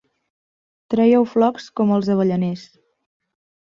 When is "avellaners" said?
2.19-2.69